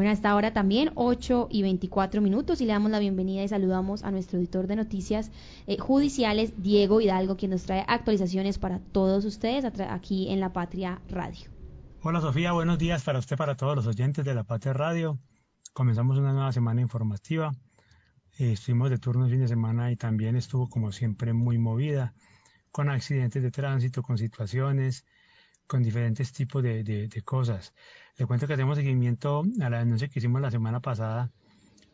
[0.00, 4.02] Bueno, hasta ahora también 8 y 24 minutos y le damos la bienvenida y saludamos
[4.02, 5.30] a nuestro editor de noticias
[5.66, 11.02] eh, judiciales, Diego Hidalgo, quien nos trae actualizaciones para todos ustedes aquí en La Patria
[11.10, 11.50] Radio.
[12.00, 15.18] Hola Sofía, buenos días para usted, para todos los oyentes de La Patria Radio.
[15.74, 17.52] Comenzamos una nueva semana informativa.
[18.38, 22.14] Eh, estuvimos de turno el fin de semana y también estuvo como siempre muy movida,
[22.72, 25.04] con accidentes de tránsito, con situaciones,
[25.70, 27.74] con diferentes tipos de, de, cosas.
[28.16, 31.30] Le cuento que hacemos seguimiento a la denuncia que hicimos la semana pasada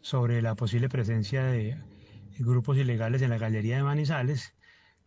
[0.01, 1.77] sobre la posible presencia de
[2.39, 4.55] grupos ilegales en la galería de Manizales,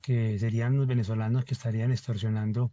[0.01, 2.71] que serían los venezolanos que estarían extorsionando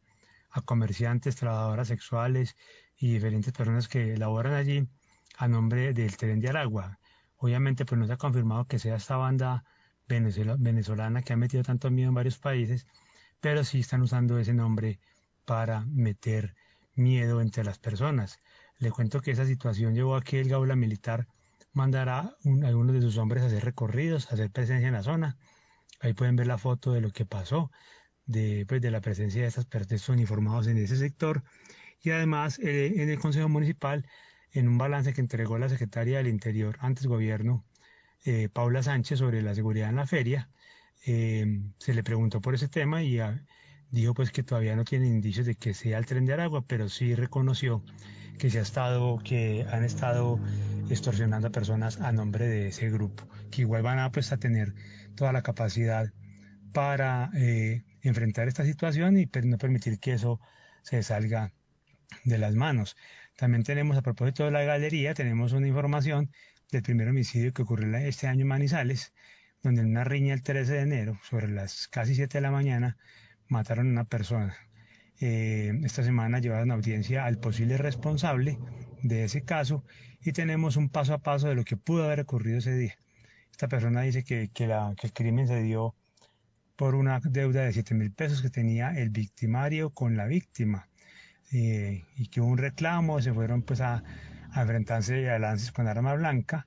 [0.50, 2.58] a comerciantes, trabajadoras sexuales
[2.98, 4.86] y diferentes personas que laboran allí
[5.38, 6.98] a nombre del tren de Aragua.
[7.38, 9.64] Obviamente pues no se ha confirmado que sea esta banda
[10.06, 12.86] venezolana que ha metido tanto miedo en varios países,
[13.40, 15.00] pero sí están usando ese nombre
[15.46, 16.54] para meter
[16.94, 18.40] miedo entre las personas.
[18.78, 21.26] Le cuento que esa situación llevó a que el Gaula Militar
[21.72, 22.32] mandara a
[22.66, 25.38] algunos de sus hombres a hacer recorridos, a hacer presencia en la zona.
[26.00, 27.70] Ahí pueden ver la foto de lo que pasó,
[28.26, 31.42] de, pues, de la presencia de esas personas uniformados en ese sector.
[32.02, 34.06] Y además eh, en el Consejo Municipal
[34.52, 37.64] en un balance que entregó la secretaria del Interior, antes gobierno,
[38.24, 40.50] eh, Paula Sánchez, sobre la seguridad en la feria,
[41.06, 41.46] eh,
[41.78, 43.44] se le preguntó por ese tema y ah,
[43.90, 46.88] dijo pues que todavía no tiene indicios de que sea el tren de Aragua, pero
[46.88, 47.82] sí reconoció
[48.38, 50.38] que se ha estado, que han estado
[50.90, 54.74] extorsionando a personas a nombre de ese grupo, que igual van a pues a tener
[55.14, 56.12] toda la capacidad
[56.72, 60.40] para eh, enfrentar esta situación y no permitir que eso
[60.82, 61.52] se salga
[62.24, 62.96] de las manos.
[63.36, 66.30] También tenemos, a propósito de la galería, tenemos una información
[66.70, 69.12] del primer homicidio que ocurrió este año en Manizales,
[69.62, 72.96] donde en una riña el 13 de enero, sobre las casi 7 de la mañana,
[73.48, 74.56] mataron a una persona.
[75.20, 78.58] Eh, esta semana llevaron audiencia al posible responsable
[79.02, 79.84] de ese caso
[80.22, 82.98] y tenemos un paso a paso de lo que pudo haber ocurrido ese día.
[83.50, 85.94] Esta persona dice que, que, la, que el crimen se dio
[86.76, 90.88] por una deuda de 7 mil pesos que tenía el victimario con la víctima.
[91.52, 94.02] Eh, y que hubo un reclamo, se fueron pues a,
[94.54, 96.66] enfrentarse a lances con arma blanca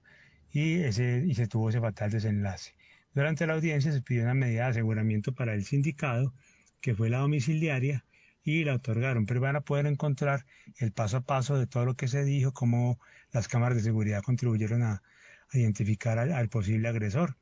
[0.51, 2.73] y, ese, y se tuvo ese fatal desenlace.
[3.13, 6.33] Durante la audiencia se pidió una medida de aseguramiento para el sindicado,
[6.81, 8.05] que fue la domiciliaria,
[8.43, 10.45] y la otorgaron, pero van a poder encontrar
[10.77, 12.99] el paso a paso de todo lo que se dijo, cómo
[13.31, 15.03] las cámaras de seguridad contribuyeron a,
[15.51, 17.35] identificar al, posible agresor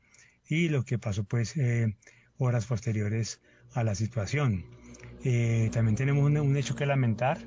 [0.47, 1.97] y lo que pasó pues eh,
[2.37, 3.41] horas posteriores
[3.73, 4.65] a la situación.
[5.25, 7.39] Eh, también tenemos un, hecho que lamentar,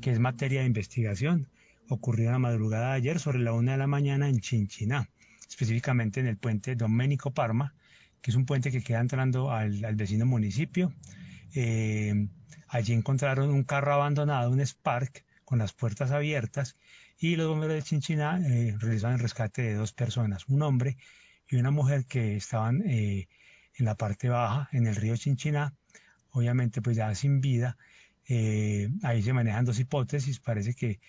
[0.00, 1.48] que es materia de investigación.
[1.88, 5.08] Ocurrió la madrugada de ayer sobre la una de la mañana en Chinchiná,
[5.48, 7.74] específicamente en el puente Doménico Parma,
[8.20, 10.92] que es un puente que queda entrando al, vecino municipio.
[11.54, 12.28] Eh,
[12.68, 16.76] allí encontraron un carro abandonado, un Spark, con las puertas abiertas,
[17.18, 20.96] y los bomberos de Chinchiná eh, realizaron el rescate de dos personas, un hombre
[21.48, 23.26] y una mujer que estaban en
[23.78, 25.74] la parte baja, en el río Chinchiná,
[26.30, 27.76] obviamente pues ya sin vida.
[28.28, 31.00] Eh, ahí se manejan dos hipótesis, parece que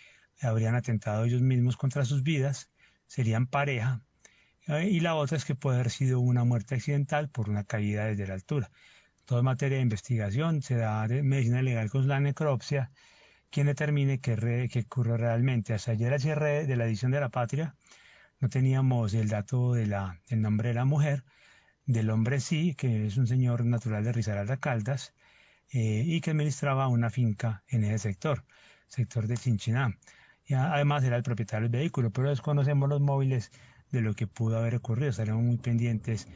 [0.42, 2.70] habrían atentado ellos mismos contra sus vidas,
[3.08, 4.02] serían pareja,
[4.68, 8.06] eh, y la otra es que puede haber sido una muerte accidental por una caída
[8.06, 8.72] desde la altura.
[9.30, 12.90] Todo materia de investigación, se da medicina legal con la necropsia,
[13.52, 15.76] quien determine qué, qué ocurrió realmente.
[15.76, 17.76] Hasta ayer al cierre de la edición de La Patria
[18.40, 19.94] no teníamos el dato del
[20.32, 21.26] nombre de la mujer,
[21.86, 25.14] del hombre sí, que es un señor natural de Risaralda Caldas,
[25.70, 28.46] eh, y que administraba una finca en ese sector,
[28.88, 29.96] sector de Chinchiná.
[30.48, 33.52] Y además era el propietario del vehículo, pero desconocemos los móviles
[33.92, 36.28] de lo que pudo haber ocurrido, estaremos muy pendientes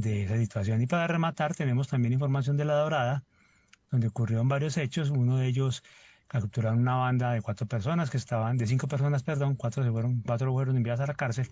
[0.00, 0.82] de esa situación.
[0.82, 3.24] Y para rematar, tenemos también información de La Dorada,
[3.90, 5.82] donde ocurrieron varios hechos, uno de ellos
[6.28, 10.22] capturaron una banda de cuatro personas que estaban, de cinco personas, perdón, cuatro se fueron,
[10.22, 11.48] cuatro fueron enviadas a la cárcel,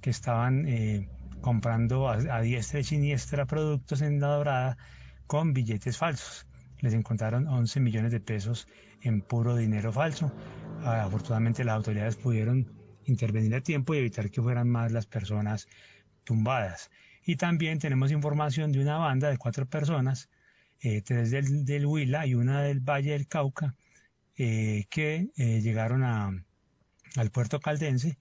[0.00, 1.08] que estaban eh,
[1.42, 4.78] comprando a, diestra y siniestra productos en la dorada
[5.26, 6.46] con billetes falsos.
[6.80, 8.66] Les encontraron 11 millones de pesos
[9.02, 10.32] en puro dinero falso.
[10.82, 12.72] afortunadamente las autoridades pudieron
[13.04, 15.68] intervenir a tiempo y evitar que fueran más las personas
[16.24, 16.90] tumbadas.
[17.24, 20.28] Y también tenemos información de una banda de cuatro personas,
[20.80, 23.74] eh, tres del, del, Huila y una del Valle del Cauca,
[24.36, 26.30] eh, que eh, llegaron a,
[27.16, 28.18] al puerto caldense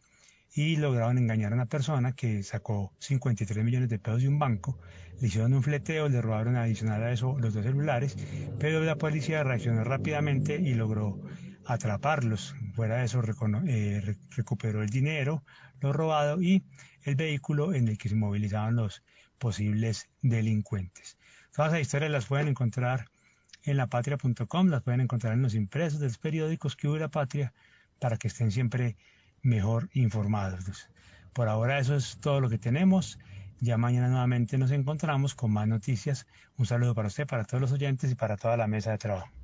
[0.54, 4.78] y lograron engañar a una persona que sacó 53 millones de pesos de un banco,
[5.20, 8.16] le hicieron un fleteo, le robaron adicional a eso los dos celulares,
[8.60, 11.20] pero la policía reaccionó rápidamente y logró
[11.66, 12.56] atraparlos.
[12.74, 13.22] Fuera de eso
[13.68, 15.44] eh, recuperó el dinero,
[15.80, 16.64] lo robado y
[17.04, 19.04] el vehículo en el que se movilizaban los
[19.38, 21.18] posibles delincuentes.
[21.54, 23.06] Todas las historias las pueden encontrar
[23.64, 27.54] en lapatria.com, las pueden encontrar en los impresos de los periódicos que hubo la patria
[28.00, 28.98] para que estén siempre
[29.42, 30.90] mejor informados.
[31.34, 33.20] Por ahora eso es todo lo que tenemos.
[33.60, 36.28] Ya mañana nuevamente nos encontramos con más noticias.
[36.58, 39.43] Un saludo para usted, para todos los oyentes y para toda la mesa de trabajo.